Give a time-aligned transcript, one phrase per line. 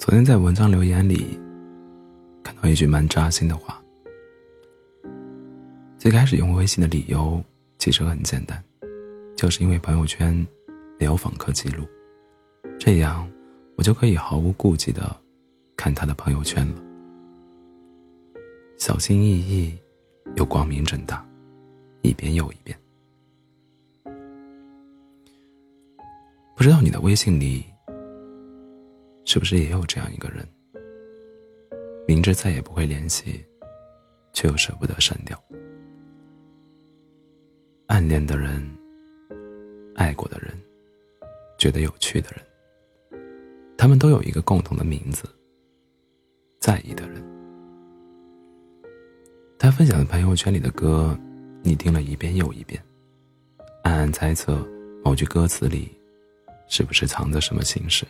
[0.00, 1.38] 昨天在文章留言里
[2.42, 3.80] 看到一句蛮扎心的话。
[5.98, 7.40] 最开始用微信的理由
[7.78, 8.64] 其实很简单，
[9.36, 10.34] 就是因为朋友圈
[10.98, 11.84] 没有访客记录，
[12.78, 13.30] 这样
[13.76, 15.14] 我就可以毫无顾忌的
[15.76, 16.82] 看他的朋友圈了。
[18.78, 19.78] 小心翼翼
[20.34, 21.22] 又光明正大，
[22.00, 22.74] 一遍又一遍。
[26.60, 27.64] 不知道你的微信里。
[29.24, 30.46] 是不是也有这样一个人，
[32.06, 33.42] 明知再也不会联系，
[34.34, 35.42] 却又舍不得删掉？
[37.86, 38.62] 暗恋的人，
[39.94, 40.52] 爱过的人，
[41.56, 42.44] 觉得有趣的人，
[43.78, 45.26] 他们都有一个共同的名字——
[46.60, 47.24] 在意的人。
[49.58, 51.18] 他分享的朋友圈里的歌，
[51.62, 52.82] 你听了一遍又一遍，
[53.82, 54.62] 暗暗猜测
[55.02, 55.90] 某句歌词里，
[56.70, 58.06] 是不是藏着什么心事？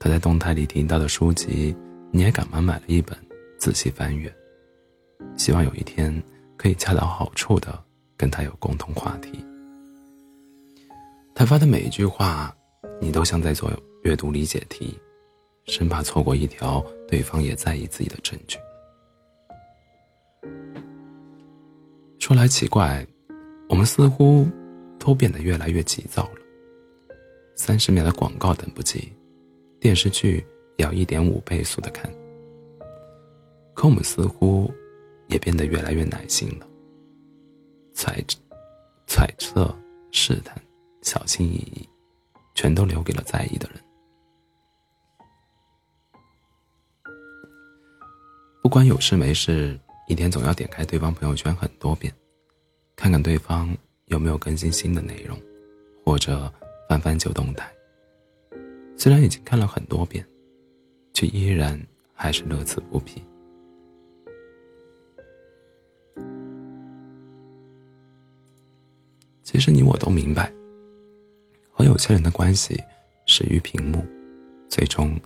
[0.00, 1.76] 他在动态里提到的书籍，
[2.10, 3.16] 你也赶忙买了一本，
[3.58, 4.34] 仔细翻阅，
[5.36, 6.20] 希望有一天
[6.56, 7.78] 可以恰到好处的
[8.16, 9.44] 跟他有共同话题。
[11.34, 12.56] 他发的每一句话，
[12.98, 13.70] 你都像在做
[14.02, 14.98] 阅读理解题，
[15.66, 18.58] 生怕错过一条对方也在意自己的证据。
[22.18, 23.06] 说来奇怪，
[23.68, 24.48] 我们似乎
[25.04, 26.38] 都变得越来越急躁了，
[27.56, 29.12] 三十秒的广告等不及。
[29.80, 32.08] 电视剧也要一点五倍速的看，
[33.74, 34.72] 可我们似乎
[35.26, 36.68] 也变得越来越耐心了。
[37.92, 38.24] 猜
[39.08, 39.76] 揣测、
[40.12, 40.56] 试探、
[41.02, 41.88] 小心翼翼，
[42.54, 43.82] 全都留给了在意的人。
[48.62, 52.14] 不管有事没事，一天总要点开对方朋友圈很多遍，
[52.94, 53.76] 看看对方
[54.12, 55.40] 有没有更新新的内容，
[56.04, 56.52] 或者
[56.86, 57.72] 翻翻旧动态。
[58.94, 60.24] 虽然已经看了很多遍，
[61.14, 61.80] 却依然
[62.12, 63.22] 还是乐此不疲。
[69.42, 70.52] 其实你我都明白，
[71.70, 72.78] 和有些人的关系
[73.26, 74.04] 始于屏幕，
[74.68, 75.18] 最终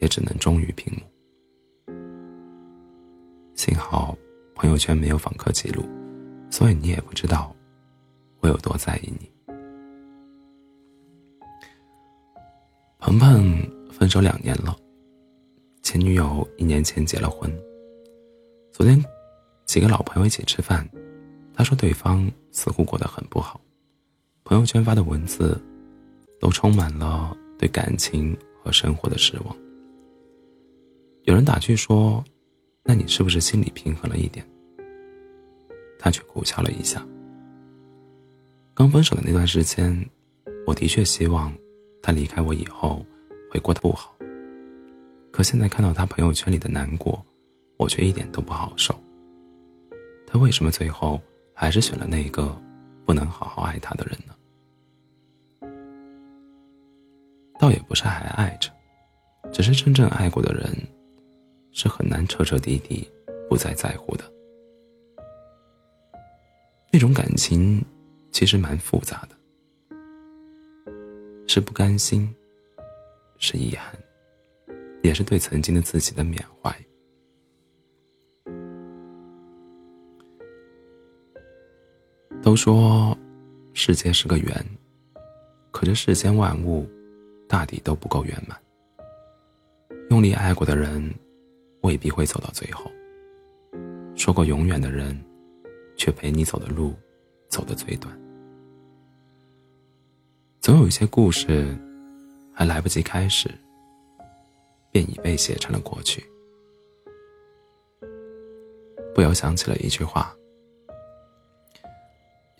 [0.00, 1.94] 也只能终于屏幕。
[3.54, 4.18] 幸好
[4.56, 5.84] 朋友圈没有访客记录，
[6.50, 7.54] 所以你也不知道
[8.42, 9.30] 我有多在意你。
[12.98, 14.76] 鹏鹏分手两年了，
[15.82, 17.50] 前女友一年前结了婚。
[18.72, 19.02] 昨天，
[19.64, 20.88] 几个老朋友一起吃饭，
[21.54, 23.60] 他说对方似乎过得很不好，
[24.44, 25.60] 朋友圈发的文字，
[26.40, 29.56] 都充满了对感情和生活的失望。
[31.24, 32.24] 有人打趣说
[32.82, 34.44] ：“那你是不是心理平衡了一点？”
[35.98, 37.06] 他却苦笑了一下。
[38.74, 39.94] 刚分手的那段时间，
[40.66, 41.52] 我的确希望。
[42.04, 43.04] 他离开我以后，
[43.48, 44.12] 会过得不好。
[45.30, 47.24] 可现在看到他朋友圈里的难过，
[47.76, 48.92] 我却一点都不好受。
[50.26, 51.20] 他为什么最后
[51.54, 52.60] 还是选了那个
[53.04, 54.34] 不能好好爱他的人呢？
[57.60, 58.68] 倒也不是还爱着，
[59.52, 60.76] 只是真正爱过的人，
[61.70, 63.08] 是很难彻彻底底
[63.48, 64.24] 不再在乎的。
[66.90, 67.80] 那种感情，
[68.32, 69.36] 其实蛮复杂的。
[71.46, 72.34] 是不甘心，
[73.38, 73.94] 是遗憾，
[75.02, 76.74] 也是对曾经的自己的缅怀。
[82.40, 83.16] 都说
[83.74, 84.66] 世界是个圆，
[85.70, 86.88] 可这世间万物
[87.46, 88.58] 大抵都不够圆满。
[90.10, 91.14] 用力爱过的人，
[91.82, 92.90] 未必会走到最后；
[94.16, 95.16] 说过永远的人，
[95.96, 96.94] 却陪你走的路
[97.52, 98.18] 走得最短。
[100.62, 101.76] 总有一些故事，
[102.54, 103.50] 还来不及开始，
[104.90, 106.24] 便已被写成了过去。
[109.14, 110.34] 不由想起了一句话：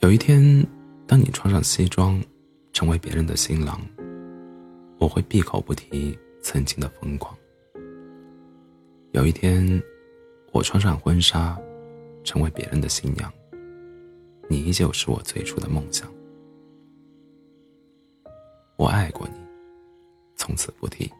[0.01, 0.63] 有一天，
[1.07, 2.23] 当你穿上西装，
[2.75, 3.81] 成为别人的新郎，
[4.99, 7.35] 我会闭口不提曾经的疯狂；
[9.13, 9.83] 有一天，
[10.53, 11.59] 我穿上婚纱，
[12.25, 13.33] 成为别人的新娘，
[14.53, 16.07] 你依旧是我最初的梦想。
[18.77, 19.35] 我爱过你，
[20.37, 21.11] 从此不提。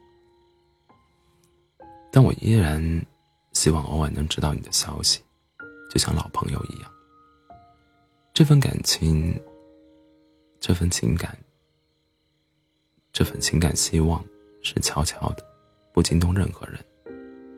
[2.11, 2.79] 但我依然
[3.55, 5.23] 希望偶尔能知道你的消息，
[5.91, 6.93] 就像老朋友一样。
[8.35, 9.35] 这份感情，
[10.61, 11.35] 这份情感，
[13.15, 14.23] 这份情感希望
[14.61, 15.47] 是悄悄的，
[15.91, 16.79] 不惊动任何人，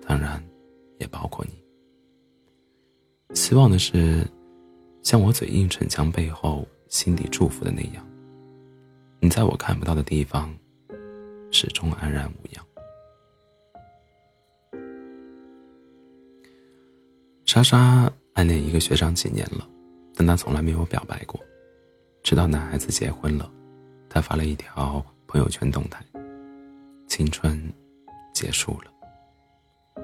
[0.06, 0.40] 当然
[1.00, 1.64] 也包括你。
[3.34, 4.24] 希望的是，
[5.04, 8.04] 像我嘴硬逞强背后心底祝福的那样，
[9.20, 10.52] 你在我看不到的地方，
[11.52, 12.64] 始终安然无恙。
[17.44, 19.68] 莎莎暗恋一个学长几年了，
[20.14, 21.38] 但她从来没有表白过。
[22.22, 23.52] 直到男孩子结婚了，
[24.08, 26.02] 她发了一条朋友圈动态
[27.06, 27.70] ：“青春
[28.32, 30.02] 结束了。”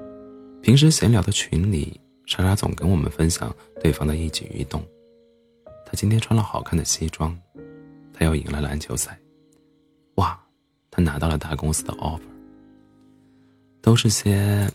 [0.61, 1.99] 平时闲聊的群里，
[2.31, 4.81] 莎莎总跟我们分享对方的一举一动。
[5.85, 7.37] 她今天穿了好看的西装，
[8.13, 9.19] 她又赢了篮球赛，
[10.15, 10.41] 哇，
[10.93, 12.21] 她拿到了大公司的 offer。
[13.83, 14.71] 都是些。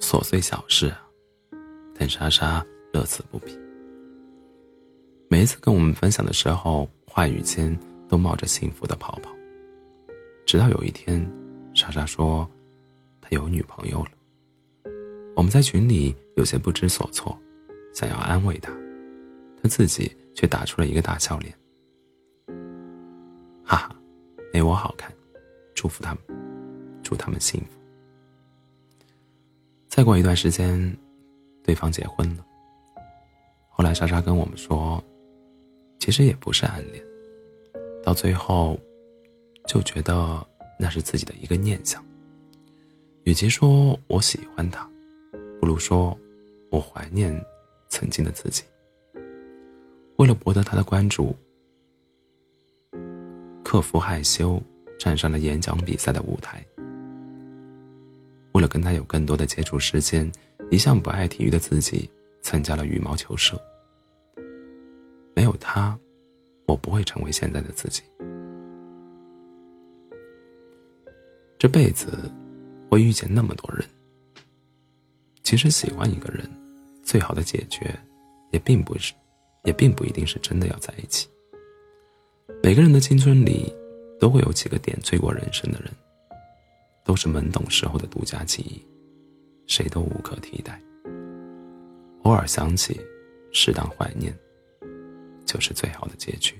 [0.00, 0.94] 琐碎小事，
[1.98, 3.58] 但莎莎乐此不疲。
[5.28, 7.78] 每一次跟我们分享的时候，话语间
[8.08, 9.30] 都冒着幸福的泡泡。
[10.46, 11.26] 直到有一天，
[11.74, 12.48] 莎莎说
[13.20, 14.10] 她有女朋友了。
[15.34, 17.36] 我们在群里有些不知所措，
[17.92, 18.72] 想要安慰她，
[19.62, 21.52] 她自己却打出了一个大笑脸。
[23.64, 23.96] 哈哈，
[24.52, 25.12] 没我好看，
[25.74, 26.22] 祝福他们，
[27.02, 27.80] 祝他们幸福。
[29.88, 30.96] 再过一段时间，
[31.62, 32.44] 对方结婚了。
[33.70, 35.02] 后来莎莎跟我们说，
[35.98, 37.04] 其实也不是暗恋，
[38.04, 38.78] 到最后
[39.66, 40.46] 就觉得
[40.78, 42.04] 那是自己的一个念想。
[43.24, 44.88] 与其说我喜欢他，
[45.64, 46.14] 不如说
[46.70, 47.34] 我怀念
[47.88, 48.64] 曾经的自己。
[50.16, 51.34] 为了博得他的关注，
[53.64, 54.62] 克服害羞，
[54.98, 56.62] 站上了演讲比赛的舞台。
[58.52, 60.30] 为了跟他有更多的接触时间，
[60.70, 62.10] 一向不爱体育的自己
[62.42, 63.58] 参加了羽毛球社。
[65.34, 65.98] 没有他，
[66.66, 68.02] 我不会成为现在的自己。
[71.58, 72.30] 这辈子
[72.90, 73.82] 会遇见那么多人，
[75.54, 76.44] 其实喜欢一个人，
[77.04, 77.96] 最好的解决，
[78.50, 79.14] 也并不是，
[79.62, 81.28] 也并不一定是真的要在一起。
[82.60, 83.72] 每个人的青春里，
[84.18, 85.88] 都会有几个点缀过人生的人。
[87.04, 88.84] 都是懵懂时候的独家记忆，
[89.68, 90.82] 谁都无可替代。
[92.24, 93.00] 偶尔想起，
[93.52, 94.36] 适当怀念，
[95.46, 96.56] 就是最好的结局。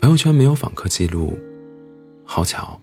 [0.00, 1.38] 朋友圈没有访客记录，
[2.24, 2.80] 好巧，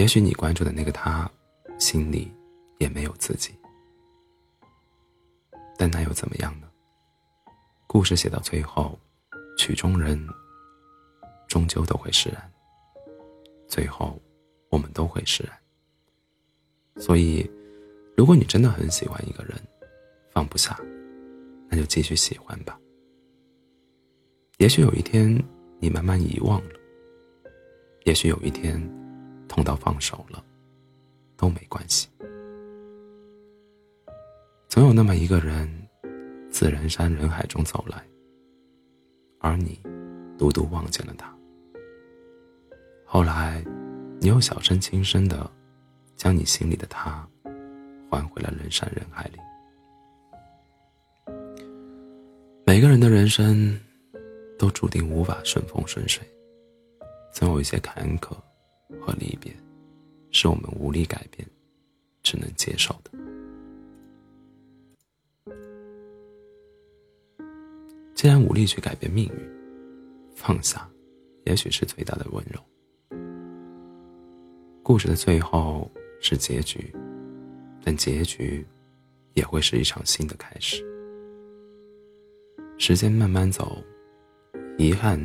[0.00, 1.30] 也许你关注的那个他，
[1.78, 2.32] 心里
[2.78, 3.54] 也没有自己。
[5.76, 6.66] 但那又怎么样呢？
[7.86, 8.98] 故事写到最后，
[9.58, 10.18] 曲中人。
[11.48, 12.50] 终究都会释然，
[13.68, 14.18] 最后，
[14.70, 15.52] 我们都会释然。
[16.96, 17.44] 所以，
[18.16, 19.60] 如果你真的很喜欢一个人，
[20.30, 20.80] 放不下，
[21.68, 22.80] 那就继续喜欢吧。
[24.56, 25.36] 也许有一天
[25.78, 26.70] 你慢慢遗忘了，
[28.04, 28.80] 也许有一天
[29.50, 30.42] 痛到放手了，
[31.36, 32.08] 都没关系。
[34.68, 35.68] 总有那么一个人，
[36.52, 38.00] 自人山人海中走来，
[39.40, 39.76] 而你
[40.38, 41.36] 独独望见了他。
[43.04, 43.60] 后来，
[44.20, 45.50] 你又小声轻声的，
[46.14, 47.28] 将你心里的他，
[48.08, 49.38] 还回了人山人海里。
[52.64, 53.76] 每个人的人生，
[54.56, 56.24] 都注定无法顺风顺水，
[57.32, 58.36] 总有一些坎坷
[58.98, 59.54] 和离别，
[60.30, 61.46] 是我们无力改变，
[62.22, 63.10] 只能接受的。
[68.14, 69.50] 既然无力去改变命运，
[70.34, 70.88] 放下，
[71.44, 72.60] 也许是最大的温柔。
[74.82, 76.92] 故事的最后是结局，
[77.82, 78.66] 但结局
[79.34, 80.84] 也会是一场新的开始。
[82.76, 83.82] 时间慢慢走，
[84.76, 85.18] 遗憾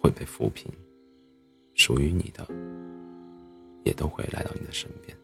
[0.00, 0.72] 会被抚平，
[1.74, 2.44] 属于你的
[3.84, 5.16] 也都会来到你的身边。